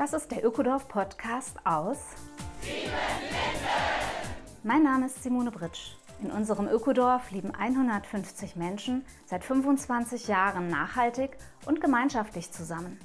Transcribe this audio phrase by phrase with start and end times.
[0.00, 1.98] Das ist der Ökodorf Podcast aus
[4.62, 5.90] Mein Name ist Simone Britsch.
[6.22, 11.36] In unserem Ökodorf leben 150 Menschen seit 25 Jahren nachhaltig
[11.66, 12.98] und gemeinschaftlich zusammen.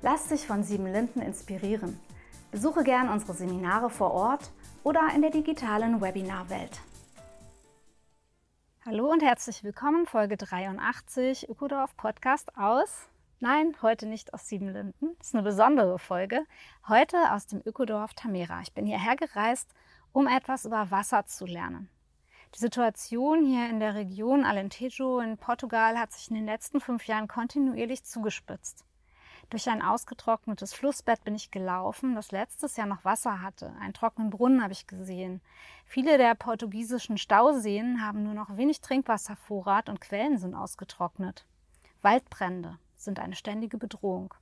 [0.00, 2.00] Lass dich von Sieben Linden inspirieren.
[2.50, 4.52] Besuche gern unsere Seminare vor Ort
[4.84, 6.80] oder in der digitalen Webinarwelt.
[8.86, 13.11] Hallo und herzlich willkommen, Folge 83 Ökodorf Podcast aus
[13.42, 15.16] Nein, heute nicht aus Siebenlinden.
[15.18, 16.46] Das ist eine besondere Folge.
[16.86, 18.60] Heute aus dem Ökodorf Tamera.
[18.60, 19.68] Ich bin hierher gereist,
[20.12, 21.88] um etwas über Wasser zu lernen.
[22.54, 27.08] Die Situation hier in der Region Alentejo in Portugal hat sich in den letzten fünf
[27.08, 28.84] Jahren kontinuierlich zugespitzt.
[29.50, 33.74] Durch ein ausgetrocknetes Flussbett bin ich gelaufen, das letztes Jahr noch Wasser hatte.
[33.80, 35.40] Einen trockenen Brunnen habe ich gesehen.
[35.84, 41.44] Viele der portugiesischen Stauseen haben nur noch wenig Trinkwasservorrat und Quellen sind ausgetrocknet.
[42.02, 44.34] Waldbrände, sind eine ständige Bedrohung.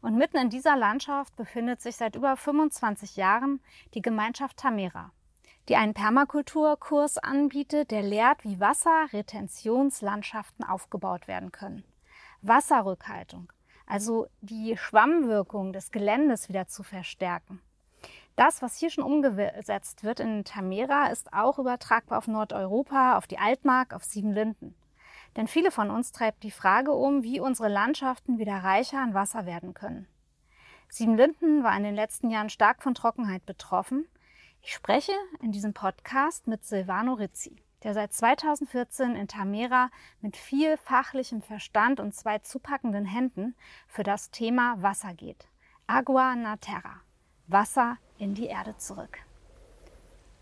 [0.00, 3.60] Und mitten in dieser Landschaft befindet sich seit über 25 Jahren
[3.94, 5.12] die Gemeinschaft Tamera,
[5.68, 11.84] die einen Permakulturkurs anbietet, der lehrt, wie Wasserretentionslandschaften aufgebaut werden können.
[12.42, 13.52] Wasserrückhaltung,
[13.86, 17.60] also die Schwammwirkung des Geländes wieder zu verstärken.
[18.36, 23.38] Das, was hier schon umgesetzt wird in Tamera, ist auch übertragbar auf Nordeuropa, auf die
[23.38, 24.74] Altmark, auf Siebenlinden.
[25.36, 29.44] Denn viele von uns treibt die Frage um, wie unsere Landschaften wieder reicher an Wasser
[29.44, 30.06] werden können.
[30.88, 34.06] Siebenlinden war in den letzten Jahren stark von Trockenheit betroffen.
[34.62, 40.76] Ich spreche in diesem Podcast mit Silvano Rizzi, der seit 2014 in Tamera mit viel
[40.78, 43.54] fachlichem Verstand und zwei zupackenden Händen
[43.86, 45.48] für das Thema Wasser geht.
[45.86, 47.02] Agua na Terra.
[47.46, 49.18] Wasser in die Erde zurück.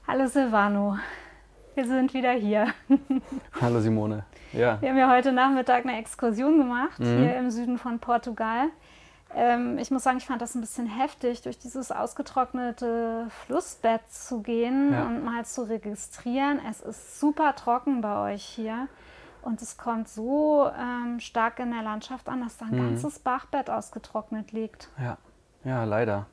[0.06, 0.98] Hallo Silvano,
[1.74, 2.68] wir sind wieder hier.
[3.60, 4.24] Hallo Simone.
[4.52, 4.80] Ja.
[4.80, 7.18] Wir haben ja heute Nachmittag eine Exkursion gemacht, mhm.
[7.18, 8.68] hier im Süden von Portugal.
[9.34, 14.42] Ähm, ich muss sagen, ich fand das ein bisschen heftig, durch dieses ausgetrocknete Flussbett zu
[14.42, 15.06] gehen ja.
[15.06, 16.60] und mal zu registrieren.
[16.70, 18.88] Es ist super trocken bei euch hier.
[19.42, 22.90] Und es kommt so ähm, stark in der Landschaft an, dass da ein mhm.
[22.90, 24.88] ganzes Bachbett ausgetrocknet liegt.
[24.98, 25.18] Ja,
[25.64, 26.26] ja, leider.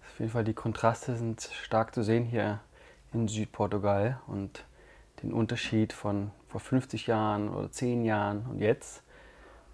[0.00, 2.60] Auf jeden Fall, die Kontraste sind stark zu sehen hier
[3.14, 4.64] in Südportugal und
[5.22, 9.02] den Unterschied von vor 50 Jahren oder 10 Jahren und jetzt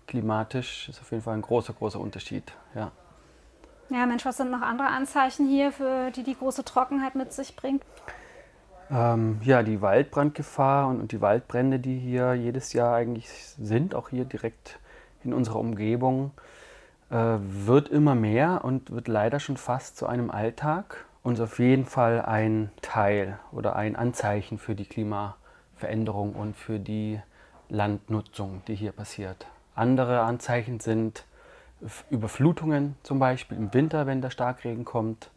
[0.07, 2.53] klimatisch ist auf jeden Fall ein großer, großer Unterschied.
[2.75, 2.91] Ja.
[3.91, 7.57] Ja, Mensch, was sind noch andere Anzeichen hier, für die die große Trockenheit mit sich
[7.57, 7.85] bringt?
[8.91, 14.09] Ähm, ja, die Waldbrandgefahr und, und, die Waldbrände, die hier jedes Jahr eigentlich sind, auch
[14.09, 14.79] hier direkt
[15.23, 16.33] in unserer Umgebung,
[17.11, 21.87] äh, wird immer mehr und wird leider schon fast zu einem Alltag und auf jeden
[21.87, 27.21] Fall ein Teil oder ein Anzeichen für die Klimaveränderung und für die
[27.69, 29.47] Landnutzung, die hier passiert.
[29.75, 31.25] Andere Anzeichen sind
[32.11, 35.31] Überflutungen zum Beispiel im Winter, wenn der Starkregen kommt.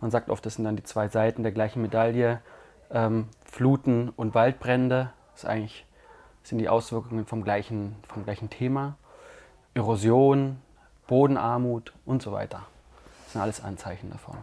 [0.00, 2.40] Man sagt oft, das sind dann die zwei Seiten der gleichen Medaille.
[2.90, 5.84] Ähm, Fluten und Waldbrände das ist eigentlich,
[6.44, 8.96] sind die Auswirkungen vom gleichen, vom gleichen Thema.
[9.74, 10.62] Erosion,
[11.06, 12.62] Bodenarmut und so weiter.
[13.24, 14.38] Das sind alles Anzeichen davon.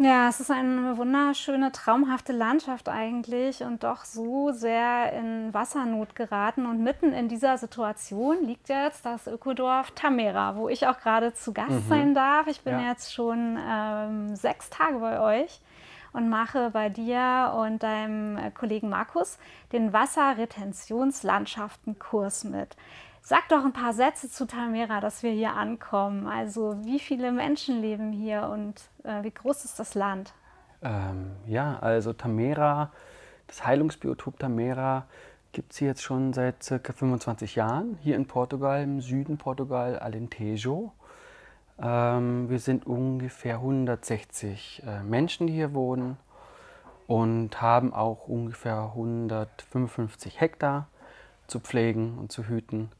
[0.00, 6.66] Ja, es ist eine wunderschöne, traumhafte Landschaft eigentlich und doch so sehr in Wassernot geraten.
[6.66, 11.52] Und mitten in dieser Situation liegt jetzt das Ökodorf Tamera, wo ich auch gerade zu
[11.52, 11.88] Gast mhm.
[11.88, 12.46] sein darf.
[12.46, 12.90] Ich bin ja.
[12.90, 15.60] jetzt schon ähm, sechs Tage bei euch
[16.12, 19.36] und mache bei dir und deinem Kollegen Markus
[19.72, 22.76] den Wasserretentionslandschaftenkurs mit.
[23.28, 26.26] Sag doch ein paar Sätze zu Tamera, dass wir hier ankommen.
[26.26, 30.32] Also wie viele Menschen leben hier und äh, wie groß ist das Land?
[30.80, 32.90] Ähm, ja, also Tamera,
[33.46, 35.04] das Heilungsbiotop Tamera
[35.52, 40.92] gibt es jetzt schon seit circa 25 Jahren, hier in Portugal, im Süden Portugal, Alentejo.
[41.78, 46.16] Ähm, wir sind ungefähr 160 äh, Menschen, die hier wohnen
[47.06, 50.88] und haben auch ungefähr 155 Hektar
[51.46, 52.90] zu pflegen und zu hüten.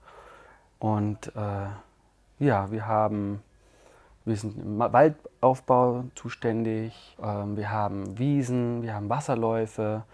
[0.79, 3.43] Und äh, ja, wir haben,
[4.25, 10.05] wir sind im Waldaufbau zuständig, äh, wir haben Wiesen, wir haben Wasserläufe.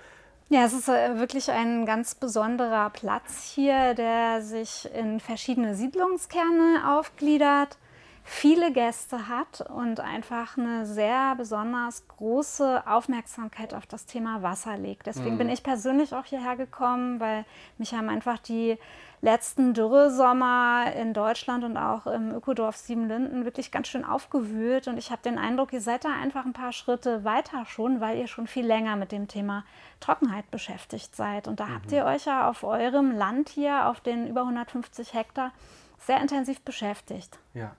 [0.48, 6.96] Ja, es ist äh, wirklich ein ganz besonderer Platz hier, der sich in verschiedene Siedlungskerne
[6.98, 7.76] aufgliedert
[8.24, 15.06] viele Gäste hat und einfach eine sehr besonders große Aufmerksamkeit auf das Thema Wasser legt.
[15.06, 15.38] Deswegen mhm.
[15.38, 17.44] bin ich persönlich auch hierher gekommen, weil
[17.76, 18.78] mich haben einfach die
[19.24, 24.86] letzten Dürresommer in Deutschland und auch im Ökodorf Siebenlinden wirklich ganz schön aufgewühlt.
[24.86, 28.18] Und ich habe den Eindruck, ihr seid da einfach ein paar Schritte weiter schon, weil
[28.18, 29.64] ihr schon viel länger mit dem Thema
[30.00, 31.48] Trockenheit beschäftigt seid.
[31.48, 31.74] Und da mhm.
[31.74, 35.52] habt ihr euch ja auf eurem Land hier, auf den über 150 Hektar,
[35.98, 37.38] sehr intensiv beschäftigt.
[37.54, 37.74] Ja.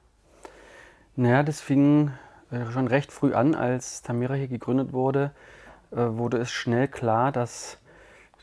[1.15, 2.11] Naja, das fing
[2.49, 5.31] äh, schon recht früh an, als Tamera hier gegründet wurde,
[5.91, 7.77] äh, wurde es schnell klar, dass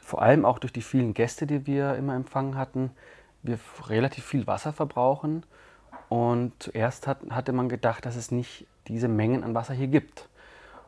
[0.02, 2.90] vor allem auch durch die vielen Gäste, die wir immer empfangen hatten,
[3.42, 5.44] wir relativ viel Wasser verbrauchen.
[6.08, 10.28] Und zuerst hat, hatte man gedacht, dass es nicht diese Mengen an Wasser hier gibt.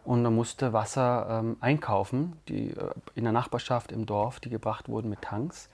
[0.05, 4.89] Und man musste Wasser ähm, einkaufen, die äh, in der Nachbarschaft, im Dorf, die gebracht
[4.89, 5.71] wurden mit Tanks.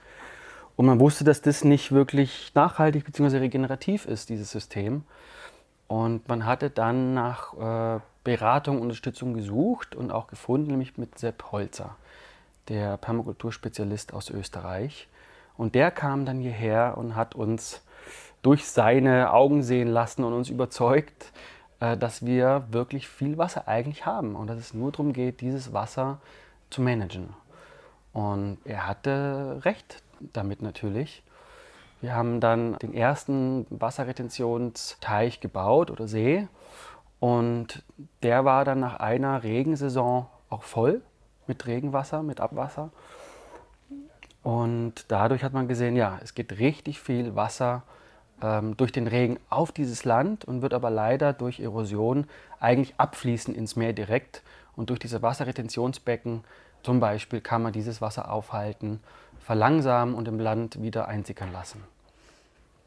[0.77, 3.39] Und man wusste, dass das nicht wirklich nachhaltig bzw.
[3.39, 5.03] regenerativ ist, dieses System.
[5.87, 7.53] Und man hatte dann nach
[7.97, 11.97] äh, Beratung Unterstützung gesucht und auch gefunden, nämlich mit Sepp Holzer,
[12.71, 15.09] der Permakulturspezialist aus Österreich.
[15.57, 17.83] Und der kam dann hierher und hat uns
[18.41, 21.33] durch seine Augen sehen lassen und uns überzeugt,
[21.81, 25.73] äh, dass wir wirklich viel Wasser eigentlich haben und dass es nur darum geht, dieses
[25.73, 26.19] Wasser
[26.69, 27.33] zu managen.
[28.13, 30.01] Und er hatte recht
[30.33, 31.23] damit natürlich.
[31.99, 36.47] Wir haben dann den ersten Wasserretentionsteich gebaut oder See
[37.19, 37.83] und
[38.23, 41.01] der war dann nach einer Regensaison auch voll
[41.51, 42.91] mit Regenwasser, mit Abwasser.
[44.41, 47.83] Und dadurch hat man gesehen, ja, es geht richtig viel Wasser
[48.41, 52.25] ähm, durch den Regen auf dieses Land und wird aber leider durch Erosion
[52.61, 54.43] eigentlich abfließen ins Meer direkt.
[54.77, 56.45] Und durch diese Wasserretentionsbecken
[56.83, 59.01] zum Beispiel kann man dieses Wasser aufhalten,
[59.41, 61.83] verlangsamen und im Land wieder einsickern lassen.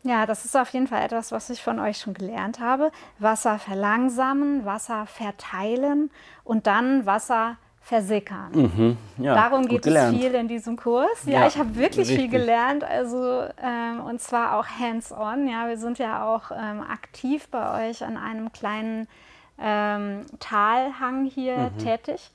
[0.02, 2.90] Ja, das ist auf jeden Fall etwas, was ich von euch schon gelernt habe.
[3.18, 6.10] Wasser verlangsamen, Wasser verteilen
[6.44, 8.50] und dann Wasser versickern.
[8.52, 11.24] Mhm, ja, Darum geht es viel in diesem Kurs.
[11.26, 12.18] Ja, ja ich habe wirklich richtig.
[12.18, 15.46] viel gelernt, also ähm, und zwar auch hands-on.
[15.46, 19.06] Ja, wir sind ja auch ähm, aktiv bei euch an einem kleinen
[19.58, 21.78] ähm, Talhang hier mhm.
[21.78, 22.30] tätig.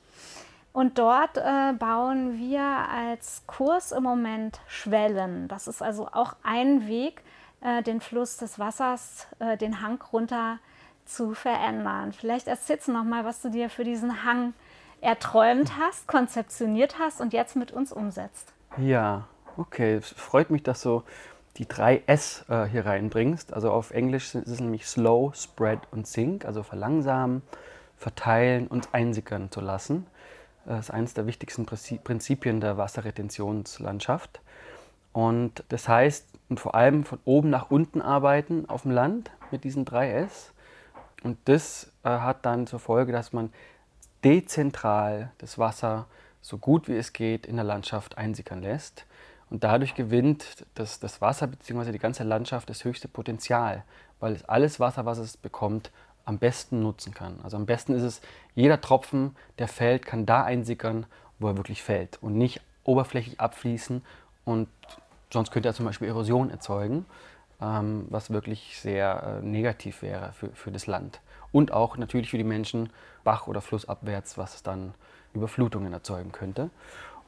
[0.72, 5.48] Und dort äh, bauen wir als Kurs im Moment Schwellen.
[5.48, 7.24] Das ist also auch ein Weg,
[7.62, 10.60] äh, den Fluss des Wassers, äh, den Hang runter
[11.06, 12.14] zu verändern.
[12.14, 14.54] Vielleicht erzählst du noch mal, was du dir für diesen Hang
[15.02, 18.54] erträumt hast, konzeptioniert hast und jetzt mit uns umsetzt.
[18.78, 19.96] Ja, okay.
[19.96, 21.04] Es freut mich, dass du
[21.58, 23.54] die drei S äh, hier reinbringst.
[23.54, 27.42] Also auf Englisch ist es nämlich Slow, Spread und Sink, also verlangsamen,
[27.98, 30.06] verteilen und einsickern zu lassen.
[30.66, 34.42] Das ist eines der wichtigsten Prinzipien der Wasserretentionslandschaft.
[35.12, 39.64] Und das heißt, und vor allem von oben nach unten arbeiten auf dem Land mit
[39.64, 40.54] diesen drei S.
[41.24, 43.52] Und das äh, hat dann zur Folge, dass man
[44.24, 46.08] dezentral das Wasser
[46.42, 49.06] so gut wie es geht in der Landschaft einsickern lässt.
[49.50, 51.92] Und dadurch gewinnt das, das Wasser bzw.
[51.92, 53.84] die ganze Landschaft das höchste Potenzial,
[54.20, 55.92] weil es alles Wasser, was es bekommt,
[56.26, 57.40] am besten nutzen kann.
[57.44, 58.22] Also am besten ist es,
[58.54, 61.08] jeder Tropfen, der fällt, kann da einsickern,
[61.40, 64.04] wo er wirklich fällt und nicht oberflächlich abfließen
[64.46, 64.68] und
[65.32, 67.06] sonst könnte er zum Beispiel Erosion erzeugen,
[67.62, 71.20] ähm, was wirklich sehr äh, negativ wäre für, für das Land
[71.52, 72.90] und auch natürlich für die Menschen
[73.24, 74.94] Bach- oder Flussabwärts, was dann
[75.34, 76.70] Überflutungen erzeugen könnte.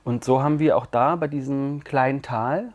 [0.03, 2.73] Und so haben wir auch da bei diesem kleinen Tal,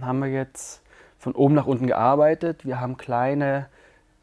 [0.00, 0.82] haben wir jetzt
[1.18, 2.64] von oben nach unten gearbeitet.
[2.64, 3.66] Wir haben kleine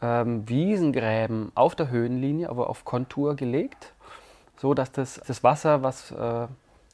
[0.02, 3.94] ähm, Wiesengräben auf der Höhenlinie, aber auf Kontur gelegt,
[4.58, 6.48] so dass das, das Wasser, was äh,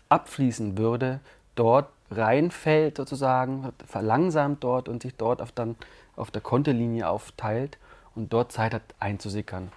[0.10, 1.20] abfließen würde,
[1.56, 5.76] dort reinfällt sozusagen, verlangsamt dort und sich dort auf, dann
[6.16, 7.78] auf der Kontelinie aufteilt
[8.16, 9.72] und dort Zeit hat einzusickern.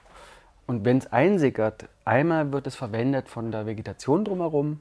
[0.67, 4.81] Und wenn es einsickert, einmal wird es verwendet von der Vegetation drumherum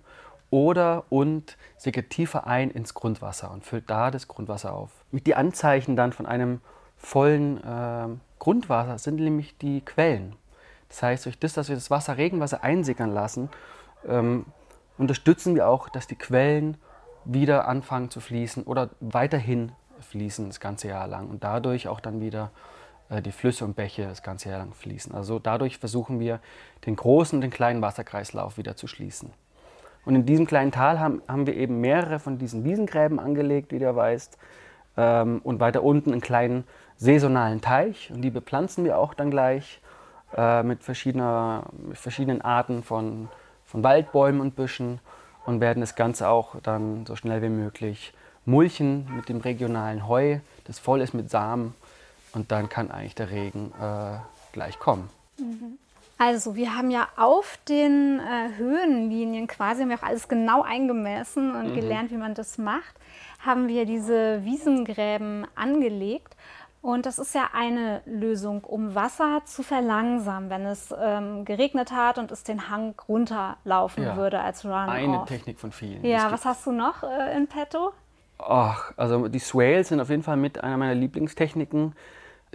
[0.50, 4.92] oder und sickert tiefer ein ins Grundwasser und füllt da das Grundwasser auf.
[5.12, 6.62] Mit die Anzeichen dann von einem
[6.96, 8.08] vollen äh,
[8.40, 10.36] Grundwasser sind nämlich die Quellen.
[10.90, 13.50] Das heißt, durch das, dass wir das Wasser, Regenwasser einsickern lassen,
[14.08, 14.46] ähm,
[14.98, 16.78] unterstützen wir auch, dass die Quellen
[17.26, 22.22] wieder anfangen zu fließen oder weiterhin fließen das ganze Jahr lang und dadurch auch dann
[22.22, 22.52] wieder
[23.10, 25.14] die Flüsse und Bäche das ganze Jahr lang fließen.
[25.14, 26.40] Also dadurch versuchen wir,
[26.86, 29.32] den großen und den kleinen Wasserkreislauf wieder zu schließen.
[30.06, 33.80] Und in diesem kleinen Tal haben, haben wir eben mehrere von diesen Wiesengräben angelegt, wie
[33.80, 34.38] du weißt.
[34.98, 36.66] Ähm, und weiter unten einen kleinen
[36.98, 38.12] saisonalen Teich.
[38.14, 39.82] Und die bepflanzen wir auch dann gleich
[40.36, 43.30] äh, mit, verschiedener, mit verschiedenen Arten von,
[43.66, 45.00] von Waldbäumen und Büschen
[45.46, 48.14] und werden das Ganze auch dann so schnell wie möglich
[48.46, 51.74] mulchen mit dem regionalen Heu, das voll ist mit Samen
[52.34, 54.18] und dann kann eigentlich der Regen äh,
[54.52, 55.10] gleich kommen.
[55.38, 55.78] Mhm.
[56.18, 61.56] Also wir haben ja auf den äh, Höhenlinien quasi, haben wir auch alles genau eingemessen
[61.56, 61.76] und mhm.
[61.76, 62.96] gelernt, wie man das macht,
[63.46, 66.36] haben wir diese Wiesengräben angelegt.
[66.82, 72.18] Und das ist ja eine Lösung, um Wasser zu verlangsamen, wenn es ähm, geregnet hat
[72.18, 74.74] und es den Hang runterlaufen ja, würde als Run.
[74.74, 76.06] Eine Technik von vielen.
[76.06, 77.94] Ja, was hast du noch äh, in petto?
[78.38, 81.96] Ach, also die Swales sind auf jeden Fall mit einer meiner Lieblingstechniken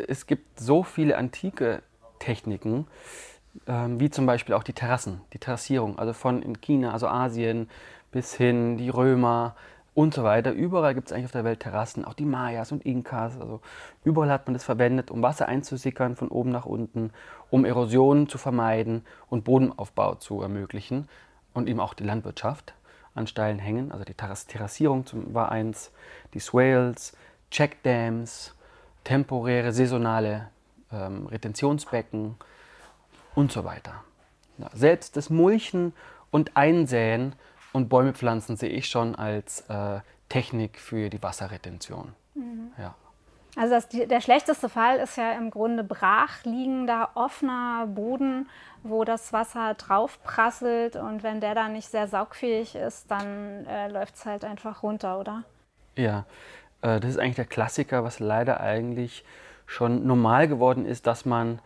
[0.07, 1.83] es gibt so viele antike
[2.19, 2.87] Techniken,
[3.67, 7.69] ähm, wie zum Beispiel auch die Terrassen, die Terrassierung, also von in China, also Asien
[8.11, 9.55] bis hin die Römer
[9.95, 10.53] und so weiter.
[10.53, 13.39] Überall gibt es eigentlich auf der Welt Terrassen, auch die Mayas und Inkas.
[13.41, 13.61] Also
[14.05, 17.11] überall hat man das verwendet, um Wasser einzusickern von oben nach unten,
[17.51, 21.09] um Erosion zu vermeiden und Bodenaufbau zu ermöglichen
[21.53, 22.75] und eben auch die Landwirtschaft
[23.15, 23.91] an steilen Hängen.
[23.91, 25.91] Also die Terrassierung war eins,
[26.33, 27.17] die Swales,
[27.51, 28.55] Checkdams,
[29.09, 30.51] temporäre, saisonale
[30.93, 32.37] ähm, Retentionsbecken
[33.35, 34.05] und so weiter.
[34.59, 35.95] Ja, selbst das Mulchen
[36.31, 37.33] und Einsäen
[37.73, 42.13] und Bäume pflanzen sehe ich schon als äh, Technik für die Wasserretention.
[42.35, 42.73] Mhm.
[42.77, 42.95] Ja.
[43.57, 48.47] Also das, der schlechteste Fall ist ja im Grunde brach liegender, offener Boden,
[48.83, 53.89] wo das Wasser drauf prasselt und wenn der dann nicht sehr saugfähig ist, dann äh,
[53.89, 55.45] läuft es halt einfach runter, oder?
[55.97, 56.27] Ja,
[56.81, 59.25] das ist eigentlich der Klassiker, was leider eigentlich
[59.67, 61.61] schon normal geworden ist, dass man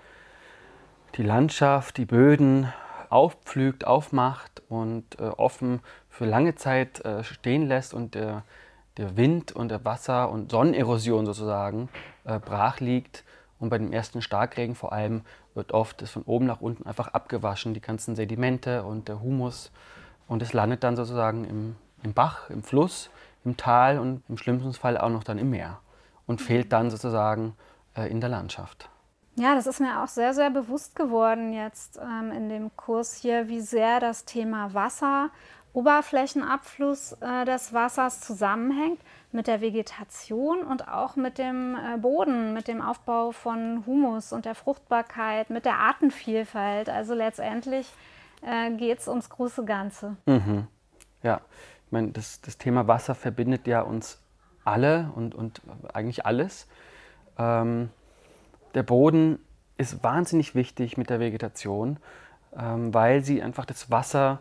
[1.16, 2.72] die Landschaft, die Böden
[3.10, 8.42] aufpflügt, aufmacht und äh, offen für lange Zeit äh, stehen lässt und der,
[8.96, 11.90] der Wind und der Wasser- und Sonnenerosion sozusagen
[12.24, 13.24] äh, brach liegt.
[13.58, 15.22] Und bei dem ersten Starkregen vor allem
[15.54, 19.70] wird oft das von oben nach unten einfach abgewaschen, die ganzen Sedimente und der Humus.
[20.26, 23.10] Und es landet dann sozusagen im, im Bach, im Fluss,
[23.44, 25.80] im Tal und im schlimmsten Fall auch noch dann im Meer
[26.26, 27.54] und fehlt dann sozusagen
[27.96, 28.88] äh, in der Landschaft.
[29.36, 33.48] Ja, das ist mir auch sehr, sehr bewusst geworden jetzt ähm, in dem Kurs hier,
[33.48, 35.30] wie sehr das Thema Wasser,
[35.72, 42.68] Oberflächenabfluss äh, des Wassers zusammenhängt mit der Vegetation und auch mit dem äh, Boden, mit
[42.68, 46.90] dem Aufbau von Humus und der Fruchtbarkeit, mit der Artenvielfalt.
[46.90, 47.90] Also letztendlich
[48.42, 50.16] äh, geht es ums große Ganze.
[50.26, 50.66] Mhm.
[51.22, 51.40] Ja,
[51.92, 54.20] meine, das, das Thema Wasser verbindet ja uns
[54.64, 55.60] alle und, und
[55.92, 56.66] eigentlich alles.
[57.38, 57.90] Ähm,
[58.74, 59.38] der Boden
[59.76, 61.98] ist wahnsinnig wichtig mit der Vegetation,
[62.56, 64.40] ähm, weil sie einfach das Wasser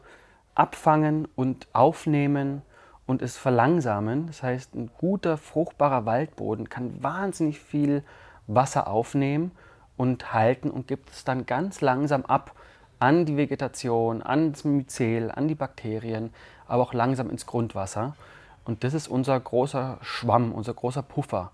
[0.56, 2.62] abfangen und aufnehmen
[3.06, 4.28] und es verlangsamen.
[4.28, 8.04] Das heißt, ein guter, fruchtbarer Waldboden kann wahnsinnig viel
[8.48, 9.52] Wasser aufnehmen
[9.98, 12.56] und halten und gibt es dann ganz langsam ab
[13.02, 16.32] an die Vegetation, an das Myzel, an die Bakterien,
[16.68, 18.16] aber auch langsam ins Grundwasser.
[18.64, 21.52] Und das ist unser großer Schwamm, unser großer Puffer,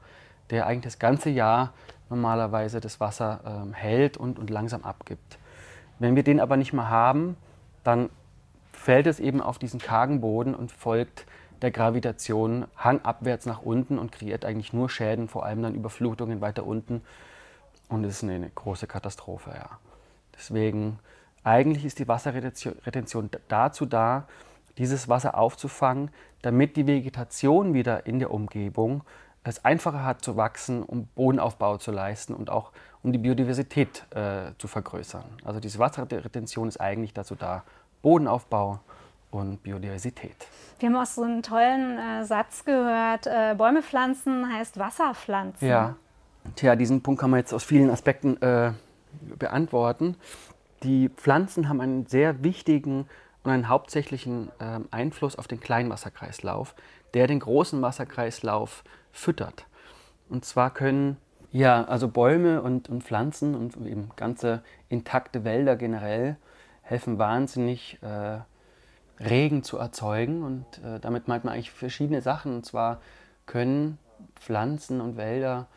[0.49, 1.71] der eigentlich das ganze Jahr
[2.09, 5.37] normalerweise das Wasser ähm, hält und, und langsam abgibt.
[5.99, 7.37] Wenn wir den aber nicht mehr haben,
[7.85, 8.09] dann
[8.73, 11.25] fällt es eben auf diesen kargen Boden und folgt
[11.61, 16.65] der Gravitation hangabwärts nach unten und kreiert eigentlich nur Schäden, vor allem dann Überflutungen weiter
[16.65, 17.01] unten.
[17.87, 19.51] Und es ist eine, eine große Katastrophe.
[19.51, 19.79] Ja.
[20.35, 20.99] Deswegen,
[21.47, 24.27] eigentlich ist die Wasserretention dazu da,
[24.77, 26.11] dieses Wasser aufzufangen,
[26.41, 29.03] damit die Vegetation wieder in der Umgebung
[29.43, 34.51] es einfacher hat zu wachsen, um Bodenaufbau zu leisten und auch um die Biodiversität äh,
[34.57, 35.23] zu vergrößern.
[35.45, 37.63] Also diese Wasserretention ist eigentlich dazu da,
[38.01, 38.79] Bodenaufbau
[39.31, 40.35] und Biodiversität.
[40.79, 45.65] Wir haben auch so einen tollen äh, Satz gehört, äh, Bäume pflanzen heißt Wasser pflanzen.
[45.65, 45.95] Ja,
[46.55, 48.71] Tja, diesen Punkt kann man jetzt aus vielen Aspekten äh,
[49.37, 50.15] beantworten.
[50.83, 53.07] Die Pflanzen haben einen sehr wichtigen
[53.43, 56.75] und einen hauptsächlichen ähm, Einfluss auf den Kleinwasserkreislauf,
[57.13, 59.65] der den großen Wasserkreislauf füttert.
[60.29, 61.17] Und zwar können
[61.51, 66.35] ja, also Bäume und, und Pflanzen und eben ganze intakte Wälder generell
[66.81, 68.39] helfen wahnsinnig, äh,
[69.23, 70.43] Regen zu erzeugen.
[70.43, 72.55] Und äh, damit meint man eigentlich verschiedene Sachen.
[72.55, 73.01] Und zwar
[73.45, 73.97] können
[74.35, 75.67] Pflanzen und Wälder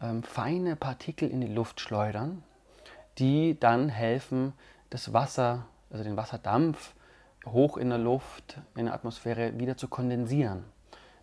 [0.00, 2.42] ähm, feine Partikel in die Luft schleudern,
[3.18, 4.52] die dann helfen,
[4.90, 6.94] das Wasser, also den Wasserdampf,
[7.46, 10.64] hoch in der Luft, in der Atmosphäre wieder zu kondensieren.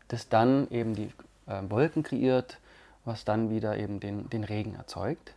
[0.08, 1.12] Das dann eben die
[1.48, 2.60] äh, Wolken kreiert,
[3.06, 5.36] was dann wieder eben den, den Regen erzeugt.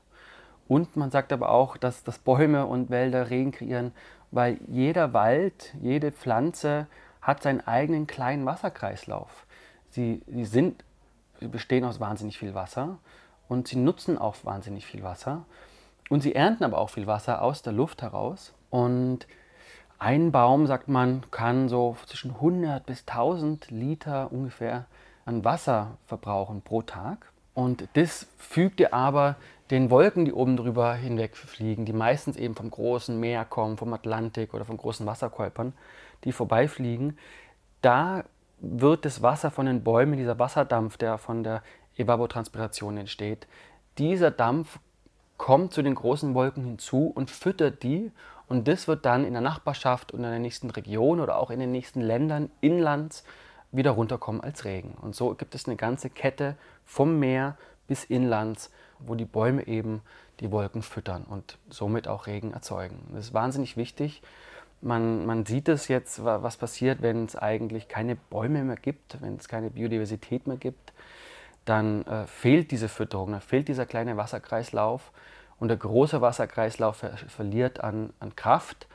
[0.69, 3.93] Und man sagt aber auch, dass, dass Bäume und Wälder Regen kreieren,
[4.31, 6.87] weil jeder Wald, jede Pflanze
[7.21, 9.47] hat seinen eigenen kleinen Wasserkreislauf.
[9.91, 10.85] Sie, sie, sind,
[11.39, 12.99] sie bestehen aus wahnsinnig viel Wasser
[13.49, 15.45] und sie nutzen auch wahnsinnig viel Wasser.
[16.13, 18.53] Und sie ernten aber auch viel Wasser aus der Luft heraus.
[18.69, 19.27] Und
[19.99, 24.85] ein Baum, sagt man, kann so zwischen 100 bis 1000 Liter ungefähr
[25.25, 27.33] an Wasser verbrauchen pro Tag.
[27.55, 29.37] Und das fügte aber
[29.71, 33.95] den Wolken, die oben drüber hinweg fliegen, die meistens eben vom großen Meer kommen, vom
[33.95, 35.73] Atlantik oder von großen Wasserkäupern,
[36.25, 37.17] die vorbeifliegen,
[37.81, 38.25] da
[38.61, 41.63] wird das Wasser von den Bäumen, dieser Wasserdampf, der von der
[41.97, 43.47] Evapotranspiration entsteht,
[43.97, 44.79] dieser Dampf
[45.37, 48.13] kommt zu den großen Wolken hinzu und füttert die
[48.49, 51.61] und das wird dann in der Nachbarschaft und in der nächsten Region oder auch in
[51.61, 53.25] den nächsten Ländern inlands
[53.71, 54.95] wieder runterkommen als Regen.
[55.01, 58.71] Und so gibt es eine ganze Kette vom Meer bis inlands
[59.07, 60.03] wo die Bäume eben
[60.41, 62.99] die Wolken füttern und somit auch Regen erzeugen.
[63.13, 64.23] Das ist wahnsinnig wichtig.
[64.81, 69.37] Man, man sieht es jetzt, was passiert, wenn es eigentlich keine Bäume mehr gibt, wenn
[69.37, 70.93] es keine Biodiversität mehr gibt.
[71.65, 75.13] Dann äh, fehlt diese Fütterung, dann fehlt dieser kleine Wasserkreislauf
[75.61, 78.89] und der große Wasserkreislauf ver verliert an, an Kraft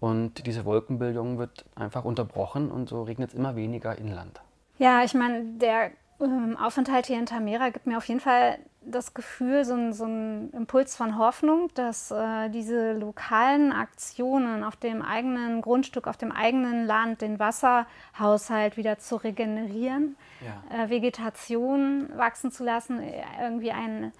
[0.00, 4.40] und diese Wolkenbildung wird einfach unterbrochen und so regnet es immer weniger inland.
[4.78, 9.14] Ja, ich meine, der ähm, Aufenthalt hier in Tamera gibt mir auf jeden Fall das
[9.14, 15.02] Gefühl, so ein, so ein Impuls von Hoffnung, dass äh, diese lokalen Aktionen auf dem
[15.02, 20.84] eigenen Grundstück, auf dem eigenen Land, den Wasserhaushalt wieder zu regenerieren, ja.
[20.84, 23.00] äh, Vegetation wachsen zu lassen,
[23.40, 24.12] irgendwie ein,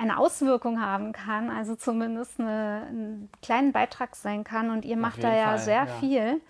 [0.00, 4.70] eine Auswirkung haben kann, also zumindest eine, einen kleinen Beitrag sein kann.
[4.70, 5.86] Und ihr macht da ja Fall, sehr ja.
[5.86, 6.40] viel.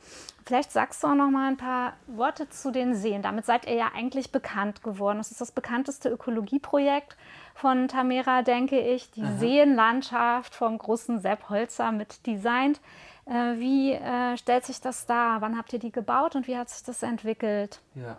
[0.47, 3.23] Vielleicht sagst du auch noch mal ein paar Worte zu den Seen.
[3.23, 5.19] Damit seid ihr ja eigentlich bekannt geworden.
[5.19, 7.17] Das ist das bekannteste Ökologieprojekt
[7.55, 9.11] von Tamera, denke ich.
[9.11, 9.39] Die Aha.
[9.39, 12.81] Seenlandschaft vom großen Sepp Holzer mit designt.
[13.27, 15.41] Äh, wie äh, stellt sich das dar?
[15.41, 17.81] Wann habt ihr die gebaut und wie hat sich das entwickelt?
[17.95, 18.17] Ja.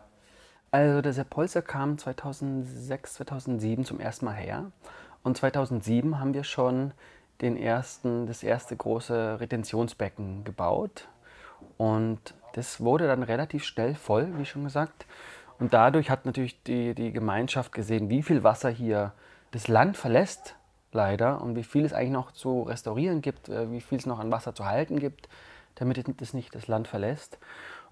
[0.71, 4.71] Also der Sepp Holzer kam 2006, 2007 zum ersten Mal her.
[5.23, 6.91] Und 2007 haben wir schon
[7.41, 11.07] den ersten, das erste große Retentionsbecken gebaut
[11.77, 12.19] und
[12.53, 15.05] das wurde dann relativ schnell voll, wie schon gesagt.
[15.59, 19.13] Und dadurch hat natürlich die, die Gemeinschaft gesehen, wie viel Wasser hier
[19.51, 20.55] das Land verlässt,
[20.91, 24.19] leider, und wie viel es eigentlich noch zu restaurieren gibt, äh, wie viel es noch
[24.19, 25.29] an Wasser zu halten gibt,
[25.75, 27.37] damit es nicht das Land verlässt.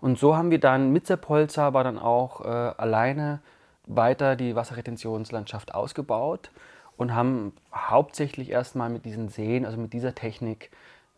[0.01, 3.39] Und so haben wir dann mit Seppolzer aber dann auch äh, alleine
[3.85, 6.51] weiter die Wasserretentionslandschaft ausgebaut
[6.99, 10.69] und haben hauptsächlich erstmal mit diesen Seen, also mit dieser Technik,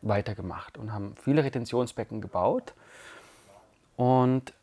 [0.03, 2.73] weitergemacht und haben viele Retentionsbecken gebaut.
[3.97, 4.53] Und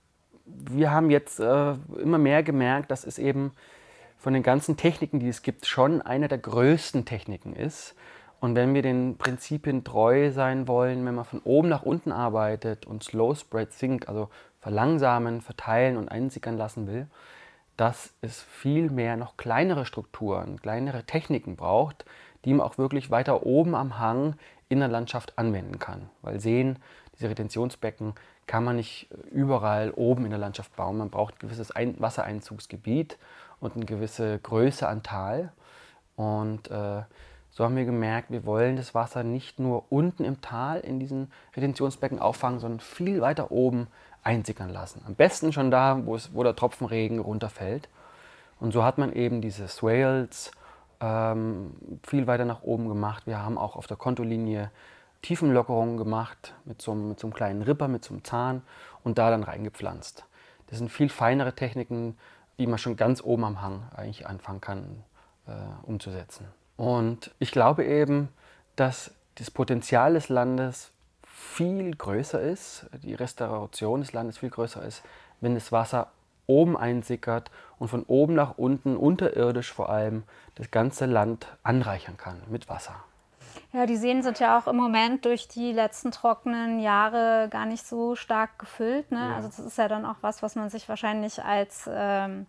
[0.44, 3.52] wir haben jetzt äh, immer mehr gemerkt, dass es eben
[4.16, 7.94] von den ganzen Techniken, die es gibt, schon eine der größten Techniken ist.
[8.40, 12.86] Und wenn wir den Prinzipien treu sein wollen, wenn man von oben nach unten arbeitet
[12.86, 14.28] und Slow Spread Think, also
[14.60, 17.08] verlangsamen, verteilen und einsickern lassen will,
[17.78, 22.04] dass es viel mehr noch kleinere Strukturen, kleinere Techniken braucht,
[22.44, 24.34] die man auch wirklich weiter oben am Hang
[24.68, 26.10] in der Landschaft anwenden kann.
[26.20, 26.80] Weil Seen,
[27.14, 28.14] diese Retentionsbecken,
[28.48, 30.98] kann man nicht überall oben in der Landschaft bauen.
[30.98, 33.16] Man braucht ein gewisses Ein Wassereinzugsgebiet
[33.60, 35.52] und eine gewisse Größe an Tal.
[36.16, 37.02] Und äh,
[37.50, 41.30] so haben wir gemerkt, wir wollen das Wasser nicht nur unten im Tal in diesen
[41.56, 43.86] Retentionsbecken auffangen, sondern viel weiter oben
[44.28, 45.00] einsickern lassen.
[45.06, 47.88] Am besten schon da, wo, es, wo der Tropfenregen runterfällt.
[48.60, 50.50] Und so hat man eben diese Swales,
[51.00, 51.74] ähm,
[52.06, 53.26] viel weiter nach oben gemacht.
[53.26, 54.70] Wir haben auch auf der Kontolinie
[55.22, 58.62] Tiefenlockerungen gemacht mit so, einem, mit so einem kleinen Ripper, mit so einem Zahn
[59.02, 60.26] und da dann reingepflanzt.
[60.66, 62.18] Das sind viel feinere Techniken,
[62.58, 65.04] die man schon ganz oben am Hang eigentlich anfangen kann
[65.46, 65.52] äh,
[65.84, 66.46] umzusetzen.
[66.76, 68.28] Und ich glaube eben,
[68.76, 70.92] dass das Potenzial des Landes
[71.38, 75.02] viel größer ist, die Restauration des Landes viel größer ist,
[75.40, 76.08] wenn das Wasser
[76.46, 80.24] oben einsickert und von oben nach unten, unterirdisch vor allem,
[80.56, 82.96] das ganze Land anreichern kann mit Wasser.
[83.72, 87.86] Ja, die Seen sind ja auch im Moment durch die letzten trockenen Jahre gar nicht
[87.86, 89.10] so stark gefüllt.
[89.12, 89.18] Ne?
[89.18, 89.36] Ja.
[89.36, 92.46] Also das ist ja dann auch was, was man sich wahrscheinlich als, ähm,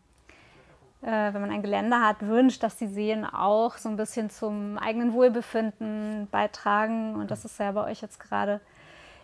[1.01, 4.77] äh, wenn man ein Gelände hat, wünscht, dass die Seen auch so ein bisschen zum
[4.77, 7.15] eigenen Wohlbefinden beitragen.
[7.15, 8.61] Und das ist ja bei euch jetzt gerade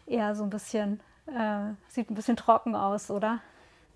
[0.05, 3.39] eher so ein bisschen, äh, sieht ein bisschen trocken aus, oder?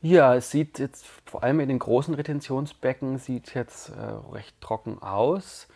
[0.02, 3.93] Ja, es sieht jetzt vor allem in den großen Retentionsbecken sieht jetzt äh,
[4.32, 5.67] recht trocken aus.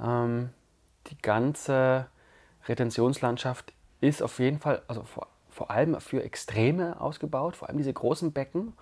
[0.00, 0.50] Ähm,
[1.08, 2.06] die ganze
[2.68, 7.92] Retentionslandschaft ist auf jeden Fall, also vor, vor allem für Extreme ausgebaut, vor allem diese
[7.92, 8.74] großen Becken.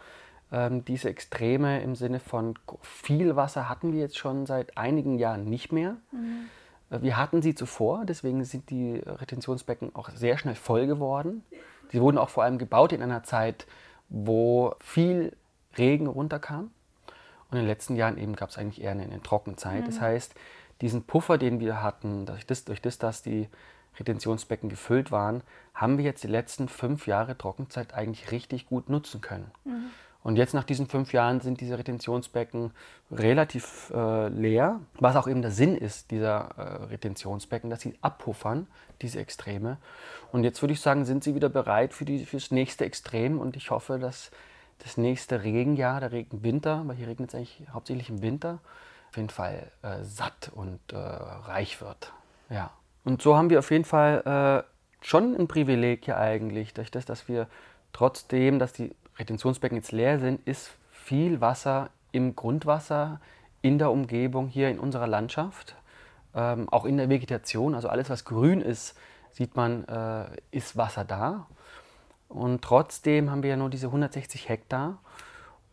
[0.53, 5.45] Ähm, diese Extreme im Sinne von viel Wasser hatten wir jetzt schon seit einigen Jahren
[5.45, 5.97] nicht mehr.
[6.13, 6.51] Mhm.
[6.95, 11.45] Äh, wir hatten sie zuvor, deswegen sind die Retentionsbecken auch sehr schnell voll geworden.
[11.91, 13.67] Sie wurden auch vor allem gebaut in einer Zeit,
[14.09, 15.37] wo viel
[15.77, 16.71] Regen runterkam.
[17.51, 19.83] Und in den letzten Jahren eben gab es eigentlich eher eine, eine Trockenzeit.
[19.83, 19.87] Mhm.
[19.87, 20.35] Das heißt,
[20.81, 23.49] diesen Puffer, den wir hatten, durch das, durch das, dass die
[23.99, 29.21] Retentionsbecken gefüllt waren, haben wir jetzt die letzten fünf Jahre Trockenzeit eigentlich richtig gut nutzen
[29.21, 29.51] können.
[29.65, 29.91] Mhm.
[30.25, 32.73] Und jetzt nach diesen fünf Jahren sind diese Retentionsbecken
[33.13, 38.67] relativ äh, leer, was auch eben der Sinn ist dieser äh, Retentionsbecken, dass sie abpuffern,
[39.03, 39.77] diese Extreme.
[40.33, 43.71] Und jetzt würde ich sagen, sind sie wieder bereit für, das nächste Extrem und ich
[43.71, 44.31] hoffe, dass
[44.79, 48.61] das nächste Regenjahr, der Regenwinter, weil hier regnet es eigentlich hauptsächlich im Winter,
[49.11, 52.15] auf jeden Fall äh, satt und äh, reich wird.
[52.49, 52.71] Ja.
[53.05, 57.05] Und so haben wir auf jeden Fall äh, schon ein Privileg hier eigentlich, durch das,
[57.05, 57.47] dass wir
[57.93, 63.20] trotzdem, dass die Retentionsbecken jetzt leer sind, ist viel Wasser im Grundwasser
[63.62, 65.77] in der Umgebung hier in unserer Landschaft,
[66.35, 67.74] ähm, auch in der Vegetation.
[67.74, 68.96] Also alles, was grün ist,
[69.31, 71.46] sieht man, äh, ist Wasser da.
[72.29, 74.98] Und trotzdem haben wir ja nur diese 160 Hektar.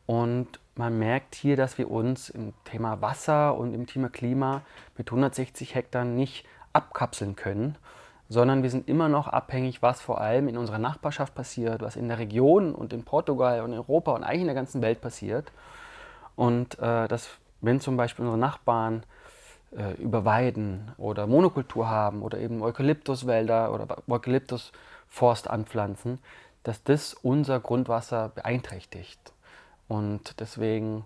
[0.06, 4.62] Und man merkt hier, dass wir uns im Thema Wasser und im Thema Klima
[4.97, 7.77] mit 160 Hektar nicht abkapseln können,
[8.32, 12.08] sondern wir sind immer noch abhängig, was vor allem in unserer Nachbarschaft passiert, was in
[12.08, 15.52] der Region und in Portugal und in Europa und eigentlich in der ganzen Welt passiert.
[16.38, 17.28] Und äh, dass,
[17.60, 19.04] wenn zum Beispiel unsere Nachbarn
[19.76, 26.20] äh, über Weiden oder Monokultur haben oder eben Eukalyptuswälder oder Eukalyptusforst anpflanzen,
[26.63, 29.34] dass das unser Grundwasser beeinträchtigt.
[29.89, 31.04] Und deswegen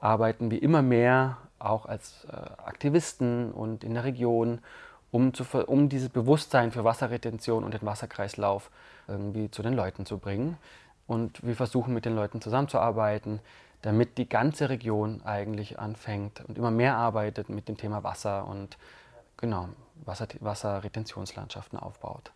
[0.00, 4.60] arbeiten wir immer mehr auch als äh, Aktivisten und in der Region,
[5.12, 8.70] um, zu, um dieses Bewusstsein für Wasserretention und den Wasserkreislauf
[9.08, 10.56] irgendwie zu den Leuten zu bringen.
[11.06, 13.40] Und wir versuchen mit den Leuten zusammenzuarbeiten,
[13.82, 18.76] damit die ganze Region eigentlich anfängt und immer mehr arbeitet mit dem Thema Wasser und
[19.36, 19.68] genau
[20.04, 22.30] Wasser, Wasserretentionslandschaften aufbaut.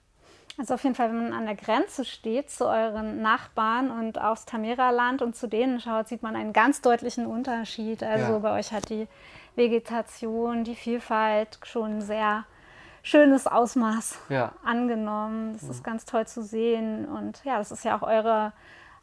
[0.57, 4.45] Also auf jeden Fall, wenn man an der Grenze steht zu euren Nachbarn und aufs
[4.45, 8.05] Tamera-Land und zu denen schaut, sieht man einen ganz deutlichen Unterschied.
[8.05, 8.39] Also ja.
[8.39, 9.09] bei euch hat die
[9.57, 12.45] Vegetation, die Vielfalt schon sehr
[13.05, 14.53] schönes Ausmaß ja.
[14.64, 15.53] angenommen.
[15.53, 17.07] Das ist ganz toll zu sehen.
[17.07, 18.53] Und ja, das ist ja auch eure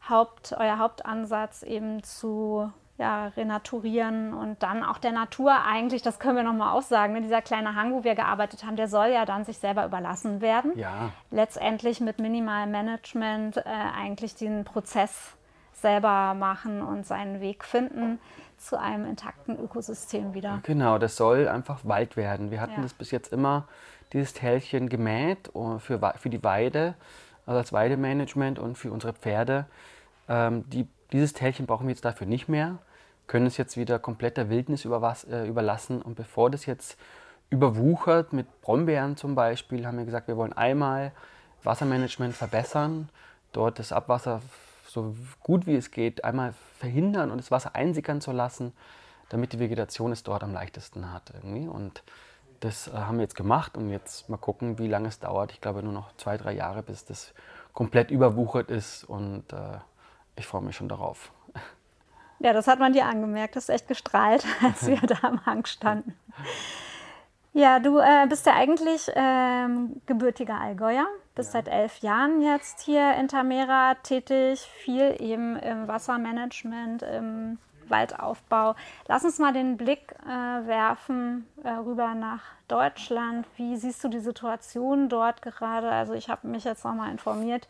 [0.06, 6.36] Haupt, euer Hauptansatz eben zu ja, renaturieren und dann auch der Natur eigentlich, das können
[6.36, 9.44] wir nochmal aussagen, ne, dieser kleine Hang, wo wir gearbeitet haben, der soll ja dann
[9.44, 10.76] sich selber überlassen werden.
[10.76, 11.10] Ja.
[11.30, 15.36] Letztendlich mit minimalem Management äh, eigentlich den Prozess
[15.72, 18.20] selber machen und seinen Weg finden
[18.64, 20.60] zu einem intakten Ökosystem wieder.
[20.62, 22.50] Genau, das soll einfach Wald werden.
[22.50, 22.82] Wir hatten ja.
[22.82, 23.66] das bis jetzt immer,
[24.12, 26.94] dieses Tälchen gemäht äh, für, für die Weide,
[27.46, 29.66] also als Weidemanagement und für unsere Pferde.
[30.28, 32.78] Ähm, die, dieses Tälchen brauchen wir jetzt dafür nicht mehr,
[33.26, 36.00] können es jetzt wieder komplett der Wildnis überwas, äh, überlassen.
[36.00, 36.96] Und bevor das jetzt
[37.50, 41.12] überwuchert mit Brombeeren zum Beispiel, haben wir gesagt, wir wollen einmal
[41.64, 43.08] Wassermanagement verbessern,
[43.52, 44.40] dort das Abwasser
[44.92, 48.72] so gut wie es geht einmal verhindern und das Wasser einsickern zu lassen,
[49.30, 51.32] damit die Vegetation es dort am leichtesten hat.
[51.34, 51.66] Irgendwie.
[51.66, 52.02] Und
[52.60, 55.52] das äh, haben wir jetzt gemacht und jetzt mal gucken, wie lange es dauert.
[55.52, 57.34] Ich glaube nur noch zwei, drei Jahre, bis das
[57.72, 59.78] komplett überwuchert ist und äh,
[60.36, 61.32] ich freue mich schon darauf.
[62.38, 63.56] Ja, das hat man dir angemerkt.
[63.56, 66.14] Das ist echt gestrahlt, als wir da am Hang standen.
[67.54, 71.60] Ja, du äh, bist ja eigentlich ähm, gebürtiger Allgäuer, bist ja.
[71.60, 78.74] seit elf Jahren jetzt hier in Tamera tätig, viel eben im Wassermanagement, im Waldaufbau.
[79.06, 83.46] Lass uns mal den Blick äh, werfen äh, rüber nach Deutschland.
[83.56, 85.90] Wie siehst du die Situation dort gerade?
[85.90, 87.68] Also ich habe mich jetzt nochmal informiert.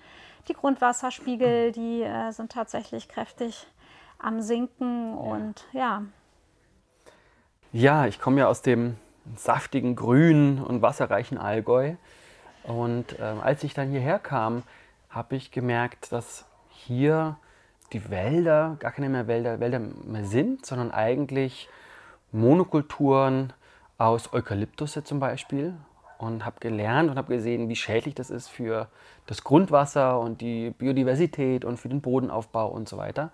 [0.49, 3.67] Die Grundwasserspiegel, die äh, sind tatsächlich kräftig
[4.19, 6.05] am Sinken und ja.
[7.73, 8.97] Ja, ich komme ja aus dem
[9.35, 11.95] saftigen, grünen und wasserreichen Allgäu.
[12.65, 14.63] Und äh, als ich dann hierher kam,
[15.11, 17.37] habe ich gemerkt, dass hier
[17.93, 21.69] die Wälder gar keine mehr Wälder, Wälder mehr sind, sondern eigentlich
[22.31, 23.53] Monokulturen
[23.99, 25.75] aus Eukalyptusse zum Beispiel.
[26.19, 28.87] Und habe gelernt und habe gesehen, wie schädlich das ist für
[29.27, 33.33] das Grundwasser und die Biodiversität und für den Bodenaufbau und so weiter.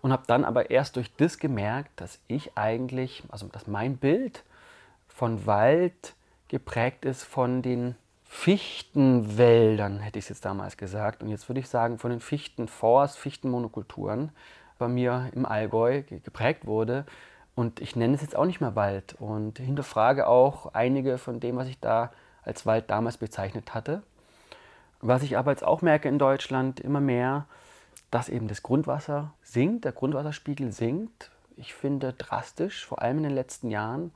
[0.00, 4.44] Und habe dann aber erst durch das gemerkt, dass ich eigentlich, also dass mein Bild
[5.08, 6.14] von Wald
[6.48, 7.96] geprägt ist von den
[8.34, 11.22] Fichtenwäldern, hätte ich es jetzt damals gesagt.
[11.22, 14.32] Und jetzt würde ich sagen, von den Fichtenforst, Fichtenmonokulturen
[14.78, 17.04] bei mir im Allgäu geprägt wurde.
[17.54, 21.56] Und ich nenne es jetzt auch nicht mehr Wald und hinterfrage auch einige von dem,
[21.56, 22.10] was ich da
[22.42, 24.02] als Wald damals bezeichnet hatte.
[25.00, 27.46] Was ich aber jetzt auch merke in Deutschland immer mehr,
[28.10, 31.30] dass eben das Grundwasser sinkt, der Grundwasserspiegel sinkt.
[31.56, 34.10] Ich finde drastisch, vor allem in den letzten Jahren.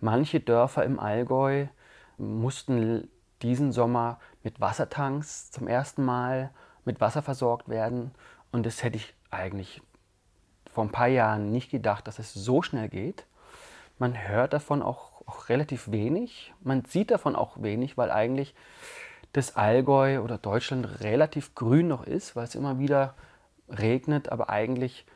[0.00, 1.66] Manche Dörfer im Allgäu
[2.16, 3.08] mussten
[3.42, 6.50] diesen Sommer mit Wassertanks zum ersten Mal
[6.84, 8.12] mit Wasser versorgt werden.
[8.52, 9.82] Und das hätte ich eigentlich
[10.70, 13.26] vor ein paar Jahren nicht gedacht, dass es so schnell geht.
[13.98, 16.52] Man hört davon auch, auch relativ wenig.
[16.62, 18.54] Man sieht davon auch wenig, weil eigentlich
[19.32, 23.14] das Allgäu oder Deutschland relativ grün noch ist, weil es immer wieder
[23.68, 25.06] regnet, aber eigentlich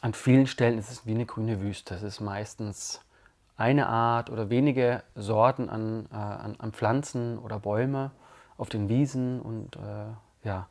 [0.00, 1.94] an vielen Stellen ist es wie eine grüne Wüste.
[1.94, 3.00] Es ist meistens
[3.60, 8.10] eine Art oder wenige Sorten an, äh, an, an, Pflanzen oder Bäume
[8.56, 10.66] auf den Wiesen und äh, ja,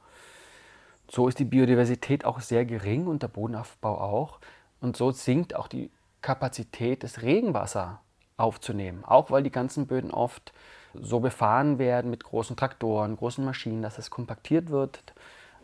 [1.08, 4.39] so ist die Biodiversität auch sehr gering und der Bodenaufbau auch.
[4.82, 8.02] Und so sinkt auch die Kapazität des Regenwasser
[8.38, 10.52] aufzunehmen, auch weil die ganzen Böden oft
[10.95, 15.04] so befahren werden mit großen Traktoren, großen Maschinen, dass es kompaktiert wird,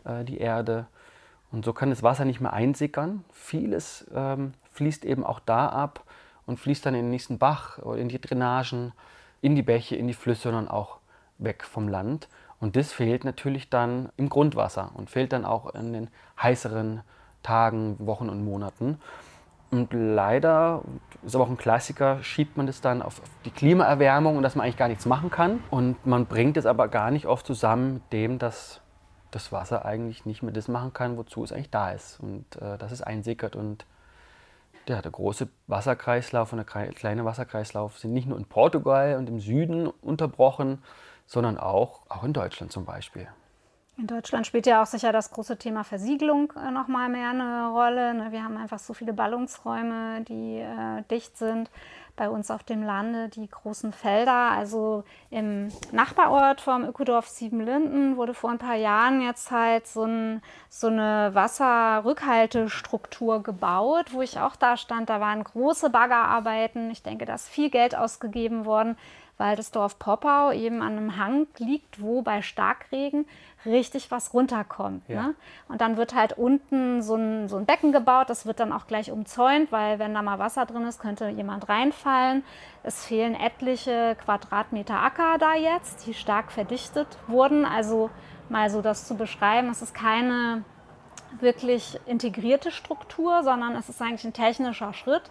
[0.03, 0.85] äh, die Erde.
[1.51, 3.25] Und so kann das Wasser nicht mehr einsickern.
[3.31, 6.04] Vieles ähm, fließt eben auch da ab,
[6.45, 8.93] und fließt dann in den nächsten Bach oder in die Drainagen,
[9.41, 10.99] in die Bäche, in die Flüsse, sondern auch
[11.37, 12.27] weg vom Land.
[12.59, 16.09] Und das fehlt natürlich dann im Grundwasser und fehlt dann auch in den
[16.41, 17.01] heißeren
[17.43, 18.99] Tagen, Wochen und Monaten.
[19.71, 20.81] Und leider,
[21.25, 24.63] ist aber auch ein Klassiker, schiebt man das dann auf die Klimaerwärmung und dass man
[24.63, 25.63] eigentlich gar nichts machen kann.
[25.69, 28.81] Und man bringt es aber gar nicht oft zusammen mit dem, dass
[29.31, 32.19] das Wasser eigentlich nicht mehr das machen kann, wozu es eigentlich da ist.
[32.19, 33.55] Und äh, dass es einsickert.
[33.55, 33.85] Und
[34.87, 39.87] der große Wasserkreislauf und der kleine Wasserkreislauf sind nicht nur in Portugal und im Süden
[39.87, 40.83] unterbrochen,
[41.25, 43.27] sondern auch, auch in Deutschland zum Beispiel.
[43.97, 47.69] In Deutschland spielt ja auch sicher das große Thema Versiegelung äh, noch mal mehr eine
[47.69, 48.13] Rolle.
[48.13, 48.27] Ne?
[48.31, 51.71] Wir haben einfach so viele Ballungsräume, die äh, dicht sind.
[52.17, 54.51] Bei uns auf dem Lande die großen Felder.
[54.51, 60.41] Also im Nachbarort vom Ökodorf Siebenlinden wurde vor ein paar Jahren jetzt halt so, ein,
[60.69, 65.09] so eine Wasserrückhaltestruktur gebaut, wo ich auch da stand.
[65.09, 66.91] Da waren große Baggerarbeiten.
[66.91, 68.97] Ich denke, da ist viel Geld ausgegeben worden
[69.37, 73.25] weil das Dorf Poppau eben an einem Hang liegt, wo bei Starkregen
[73.65, 75.07] richtig was runterkommt.
[75.07, 75.27] Ja.
[75.27, 75.35] Ne?
[75.67, 78.87] Und dann wird halt unten so ein, so ein Becken gebaut, das wird dann auch
[78.87, 82.43] gleich umzäunt, weil wenn da mal Wasser drin ist, könnte jemand reinfallen.
[82.83, 87.65] Es fehlen etliche Quadratmeter Acker da jetzt, die stark verdichtet wurden.
[87.65, 88.09] Also
[88.49, 90.63] mal so das zu beschreiben, es ist keine
[91.39, 95.23] wirklich integrierte Struktur, sondern es ist eigentlich ein technischer Schritt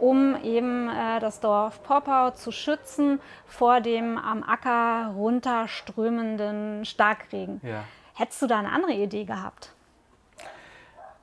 [0.00, 7.60] um eben äh, das Dorf Poppau zu schützen vor dem am Acker runterströmenden Starkregen.
[7.62, 7.84] Ja.
[8.14, 9.72] Hättest du da eine andere Idee gehabt?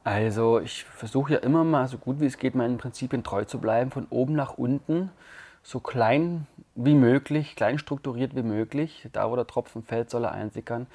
[0.03, 3.59] Also ich versuche ja immer mal so gut wie es geht meinen Prinzipien treu zu
[3.59, 5.11] bleiben, von oben nach unten,
[5.63, 9.09] so klein wie möglich, klein strukturiert wie möglich.
[9.11, 10.87] Da wo der Tropfen fällt, soll er einsickern.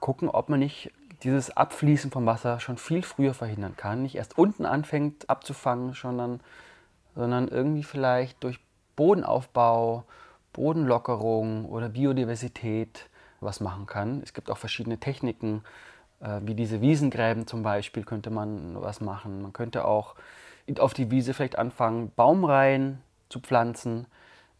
[0.00, 4.02] Gucken, ob man nicht dieses Abfließen vom Wasser schon viel früher verhindern kann.
[4.02, 6.40] Nicht erst unten anfängt abzufangen, sondern
[7.14, 8.58] sondern irgendwie vielleicht durch
[8.96, 10.04] Bodenaufbau,
[10.52, 13.08] Bodenlockerung oder Biodiversität
[13.40, 14.20] was machen kann.
[14.22, 15.62] Es gibt auch verschiedene Techniken,
[16.20, 19.42] äh, wie diese Wiesengräben zum Beispiel könnte man was machen.
[19.42, 20.14] Man könnte auch
[20.78, 24.06] auf die Wiese vielleicht anfangen, Baumreihen zu pflanzen.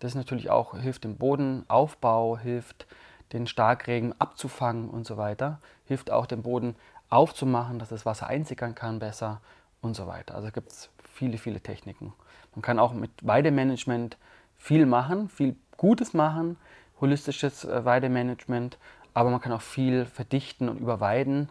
[0.01, 2.87] Das natürlich auch hilft dem Bodenaufbau, hilft
[3.33, 5.61] den Starkregen abzufangen und so weiter.
[5.87, 6.75] Hilft auch den Boden
[7.09, 9.41] aufzumachen, dass das Wasser einsickern kann besser
[9.81, 10.35] und so weiter.
[10.35, 12.13] Also gibt es viele, viele Techniken.
[12.55, 14.17] Man kann auch mit Weidemanagement
[14.57, 16.57] viel machen, viel Gutes machen,
[17.01, 18.79] holistisches äh, Weidemanagement,
[19.15, 21.49] aber man kann auch viel verdichten und überweiden,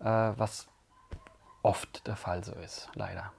[0.00, 0.66] äh, was
[1.62, 3.32] oft der Fall so ist, leider.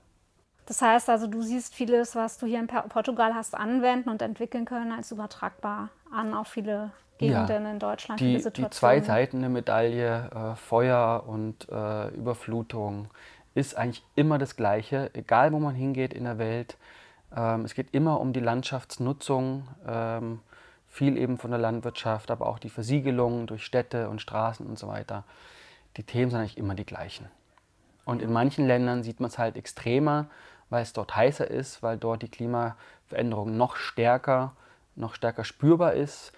[0.66, 4.66] Das heißt also, du siehst vieles, was du hier in Portugal hast anwenden und entwickeln
[4.66, 8.20] können, als übertragbar an auf viele Gegenden ja, in Deutschland.
[8.20, 13.10] Die, die zwei Seiten der Medaille, äh, Feuer und äh, Überflutung,
[13.56, 16.78] ist eigentlich immer das Gleiche, egal wo man hingeht in der Welt.
[17.36, 20.40] Ähm, es geht immer um die Landschaftsnutzung, ähm,
[20.88, 24.88] viel eben von der Landwirtschaft, aber auch die Versiegelung durch Städte und Straßen und so
[24.88, 25.24] weiter.
[25.98, 27.28] Die Themen sind eigentlich immer die gleichen.
[28.06, 30.28] Und in manchen Ländern sieht man es halt extremer,
[30.70, 34.54] weil es dort heißer ist, weil dort die Klimaveränderung noch stärker,
[34.96, 36.34] noch stärker spürbar ist.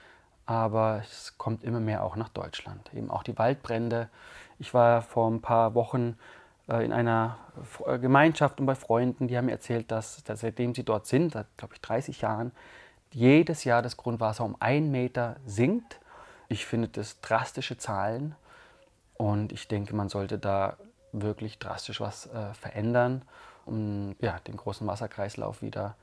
[0.46, 2.94] Aber es kommt immer mehr auch nach Deutschland.
[2.94, 4.10] Eben auch die Waldbrände.
[4.60, 6.18] Ich war vor ein paar Wochen
[6.68, 7.38] in einer
[7.86, 11.34] äh, Gemeinschaft und bei Freunden, die haben mir erzählt, dass, dass seitdem sie dort sind,
[11.34, 12.52] seit glaube ich 30 Jahren,
[13.12, 16.00] jedes Jahr das Grundwasser um einen Meter sinkt.
[16.48, 18.36] Ich finde das drastische Zahlen
[19.14, 20.78] und ich denke, man sollte da
[21.12, 23.22] wirklich drastisch was äh, verändern,
[23.66, 25.96] um ja, den großen Wasserkreislauf wieder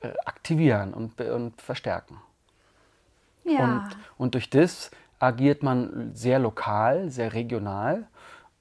[0.00, 2.18] äh, aktivieren und, und verstärken.
[3.44, 3.64] Ja.
[3.64, 8.06] Und, und durch das agiert man sehr lokal, sehr regional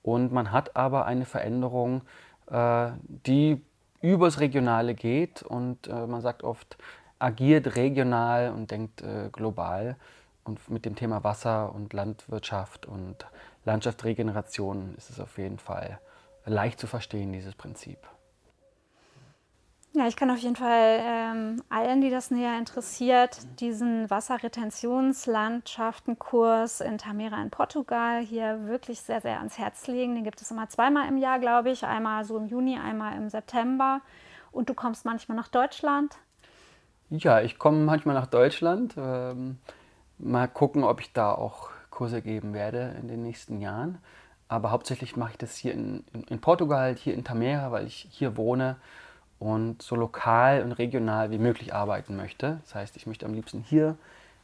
[0.04, 2.02] und man hat aber eine Veränderung,
[2.50, 3.62] äh, die
[4.02, 6.78] übers Regionale geht und äh, man sagt oft,
[7.20, 9.96] agiert regional und denkt äh, global.
[10.44, 13.28] Und mit dem Thema Wasser und Landwirtschaft und
[13.64, 16.00] Landschaftsregeneration ist es auf jeden Fall
[16.46, 18.00] leicht zu verstehen, dieses Prinzip.
[19.94, 26.98] Ja, ich kann auf jeden Fall ähm, allen, die das näher interessiert, diesen Wasserretentionslandschaftenkurs in
[26.98, 30.16] Tamera in Portugal hier wirklich sehr, sehr ans Herz legen.
[30.16, 31.84] Den gibt es immer zweimal im Jahr, glaube ich.
[31.84, 34.00] Einmal so im Juni, einmal im September.
[34.54, 36.16] Und du kommst manchmal nach Deutschland?
[37.10, 38.96] Ja, ich komme manchmal nach Deutschland.
[38.98, 39.58] Ähm,
[40.18, 43.98] mal gucken, ob ich da auch Kurse geben werde in den nächsten Jahren.
[44.48, 48.08] Aber hauptsächlich mache ich das hier in, in, in Portugal, hier in Tamera, weil ich
[48.10, 48.78] hier wohne
[49.42, 52.60] und so lokal und regional wie möglich arbeiten möchte.
[52.62, 53.98] Das heißt, ich möchte am liebsten hier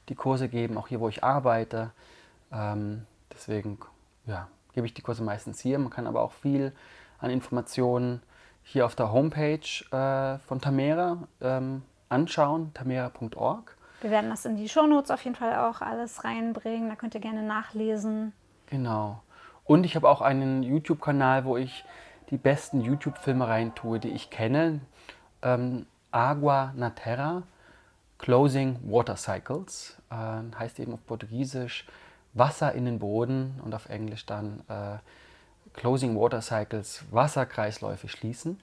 [0.09, 1.91] die Kurse geben, auch hier, wo ich arbeite.
[2.51, 3.77] Ähm, deswegen
[4.25, 5.77] ja, gebe ich die Kurse meistens hier.
[5.77, 6.73] Man kann aber auch viel
[7.19, 8.23] an Informationen
[8.63, 9.59] hier auf der Homepage
[9.91, 13.77] äh, von Tamera ähm, anschauen, tamera.org.
[14.01, 16.89] Wir werden das in die Shownotes auf jeden Fall auch alles reinbringen.
[16.89, 18.33] Da könnt ihr gerne nachlesen.
[18.65, 19.21] Genau.
[19.63, 21.85] Und ich habe auch einen YouTube-Kanal, wo ich
[22.29, 24.81] die besten YouTube-Filme reintue, die ich kenne.
[25.41, 27.43] Ähm, Agua na Terra,
[28.17, 31.87] Closing Water Cycles, äh, heißt eben auf Portugiesisch
[32.33, 34.97] Wasser in den Boden und auf Englisch dann äh,
[35.73, 38.59] Closing Water Cycles, Wasserkreisläufe schließen.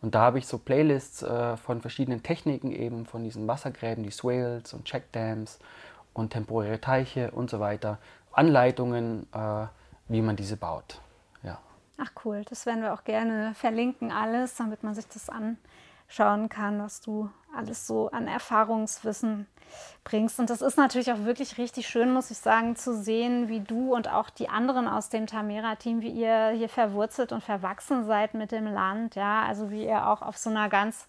[0.00, 4.10] Und da habe ich so Playlists äh, von verschiedenen Techniken eben, von diesen Wassergräben, die
[4.10, 5.58] Swales und Checkdams
[6.12, 7.98] und temporäre Teiche und so weiter.
[8.32, 9.66] Anleitungen, äh,
[10.08, 11.01] wie man diese baut.
[12.04, 16.82] Ach cool, das werden wir auch gerne verlinken, alles, damit man sich das anschauen kann,
[16.82, 19.46] was du alles so an Erfahrungswissen
[20.02, 20.40] bringst.
[20.40, 23.94] Und das ist natürlich auch wirklich richtig schön, muss ich sagen, zu sehen, wie du
[23.94, 28.50] und auch die anderen aus dem Tamera-Team, wie ihr hier verwurzelt und verwachsen seid mit
[28.50, 29.14] dem Land.
[29.14, 31.06] Ja, also wie ihr auch auf so einer ganz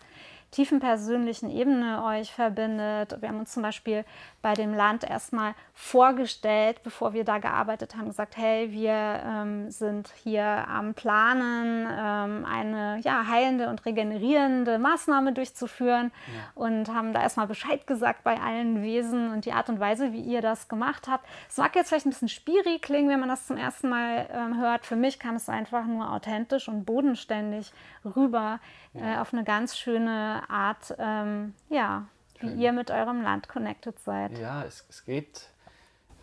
[0.54, 3.18] tiefen persönlichen Ebene euch verbindet.
[3.20, 4.06] Wir haben uns zum Beispiel
[4.44, 10.14] bei dem Land erstmal vorgestellt, bevor wir da gearbeitet haben, gesagt, hey, wir ähm, sind
[10.24, 16.42] hier am Planen, ähm, eine ja, heilende und regenerierende Maßnahme durchzuführen ja.
[16.54, 20.22] und haben da erstmal Bescheid gesagt bei allen Wesen und die Art und Weise, wie
[20.22, 21.26] ihr das gemacht habt.
[21.50, 24.60] Es mag jetzt vielleicht ein bisschen spiri klingen, wenn man das zum ersten Mal ähm,
[24.60, 24.86] hört.
[24.86, 27.74] Für mich kam es einfach nur authentisch und bodenständig
[28.16, 28.60] rüber
[28.94, 29.16] ja.
[29.16, 32.06] äh, auf eine ganz schöne Art, ähm, ja,
[32.40, 32.60] wie Schön.
[32.60, 34.38] ihr mit eurem Land connected seid.
[34.38, 35.50] Ja, es, es geht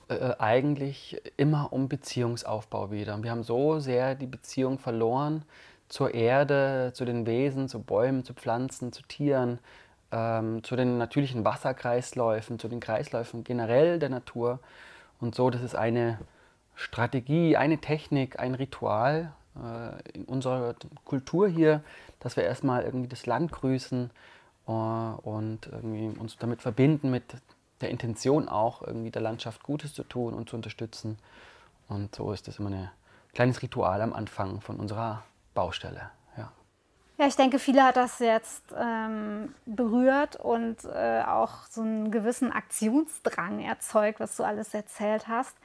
[0.09, 3.15] äh, eigentlich immer um Beziehungsaufbau wieder.
[3.15, 5.45] Und wir haben so sehr die Beziehung verloren
[5.89, 9.59] zur Erde, zu den Wesen, zu Bäumen, zu Pflanzen, zu Tieren,
[10.13, 14.61] ähm, zu den natürlichen Wasserkreisläufen, zu den Kreisläufen generell der Natur.
[15.21, 16.19] Und so, das ist eine
[16.75, 21.83] Strategie, eine Technik, ein Ritual äh, in unserer Kultur hier,
[22.21, 24.11] dass wir erstmal irgendwie das Land grüßen
[24.67, 27.25] äh, und irgendwie uns damit verbinden mit
[27.81, 31.19] der Intention auch, irgendwie der Landschaft Gutes zu tun und zu unterstützen.
[31.89, 32.91] Und so ist das immer ein
[33.35, 35.23] kleines Ritual am Anfang von unserer
[35.55, 36.11] Baustelle.
[36.37, 36.53] Ja,
[37.19, 42.53] ja ich denke, viele hat das jetzt ähm, berührt und äh, auch so einen gewissen
[42.53, 45.57] Aktionsdrang erzeugt, was du alles erzählt hast.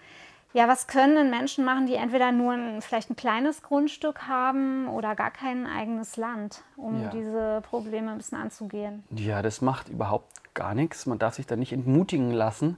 [0.55, 4.87] Ja, was können denn Menschen machen, die entweder nur ein, vielleicht ein kleines Grundstück haben
[4.87, 7.09] oder gar kein eigenes Land, um ja.
[7.09, 9.03] diese Probleme ein bisschen anzugehen?
[9.09, 11.07] Ja, das macht überhaupt gar nichts.
[11.07, 12.77] Man darf sich da nicht entmutigen lassen.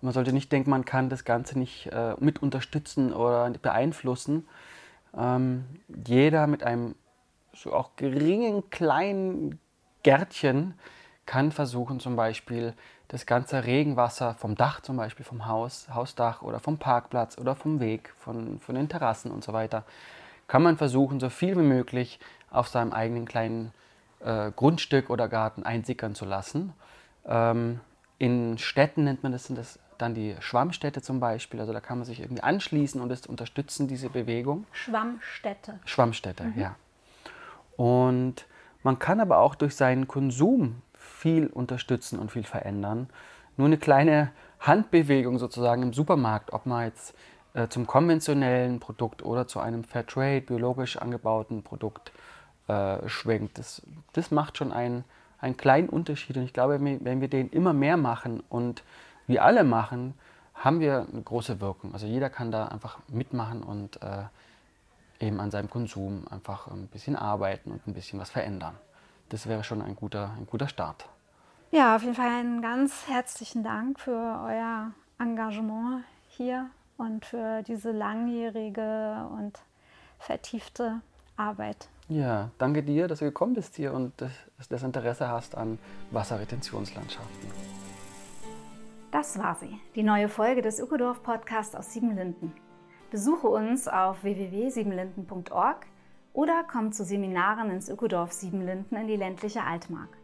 [0.00, 4.48] Man sollte nicht denken, man kann das Ganze nicht äh, mit unterstützen oder beeinflussen.
[5.14, 5.66] Ähm,
[6.06, 6.94] jeder mit einem
[7.52, 9.60] so auch geringen kleinen
[10.02, 10.72] Gärtchen
[11.26, 12.72] kann versuchen, zum Beispiel
[13.08, 17.80] das ganze Regenwasser vom Dach zum Beispiel, vom Haus, Hausdach oder vom Parkplatz oder vom
[17.80, 19.84] Weg, von, von den Terrassen und so weiter,
[20.46, 23.72] kann man versuchen, so viel wie möglich auf seinem eigenen kleinen
[24.20, 26.72] äh, Grundstück oder Garten einsickern zu lassen.
[27.26, 27.80] Ähm,
[28.18, 31.60] in Städten nennt man das, sind das dann die Schwammstädte zum Beispiel.
[31.60, 34.66] Also da kann man sich irgendwie anschließen und es unterstützen, diese Bewegung.
[34.72, 35.80] Schwammstädte.
[35.84, 36.60] Schwammstädte, mhm.
[36.60, 36.76] ja.
[37.76, 38.46] Und
[38.82, 40.82] man kann aber auch durch seinen Konsum
[41.18, 43.08] viel unterstützen und viel verändern.
[43.56, 47.14] Nur eine kleine Handbewegung sozusagen im Supermarkt, ob man jetzt
[47.54, 52.12] äh, zum konventionellen Produkt oder zu einem Fairtrade, biologisch angebauten Produkt
[52.68, 55.04] äh, schwenkt, das, das macht schon einen,
[55.40, 56.36] einen kleinen Unterschied.
[56.36, 58.84] Und ich glaube, wenn wir den immer mehr machen und
[59.26, 60.14] wir alle machen,
[60.54, 61.94] haben wir eine große Wirkung.
[61.94, 64.24] Also jeder kann da einfach mitmachen und äh,
[65.18, 68.74] eben an seinem Konsum einfach ein bisschen arbeiten und ein bisschen was verändern
[69.28, 71.08] das wäre schon ein guter, ein guter Start.
[71.70, 77.90] Ja, auf jeden Fall einen ganz herzlichen Dank für euer Engagement hier und für diese
[77.90, 79.58] langjährige und
[80.18, 81.00] vertiefte
[81.36, 81.88] Arbeit.
[82.08, 84.32] Ja, danke dir, dass du gekommen bist hier und das,
[84.70, 85.78] das Interesse hast an
[86.10, 87.50] Wasserretentionslandschaften.
[89.10, 92.52] Das war sie, die neue Folge des Ökodorf Podcasts aus Siebenlinden.
[93.10, 95.86] Besuche uns auf www.siebenlinden.org
[96.32, 100.16] oder komm zu Seminaren ins Ökodorf Siebenlinden in die ländliche Altmark.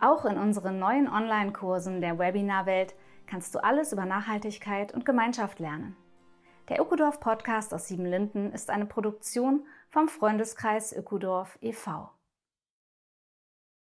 [0.00, 2.94] Auch in unseren neuen Online-Kursen der Webinarwelt
[3.26, 5.96] kannst du alles über Nachhaltigkeit und Gemeinschaft lernen.
[6.68, 12.10] Der Ökodorf Podcast aus Siebenlinden ist eine Produktion vom Freundeskreis Ökodorf e.V.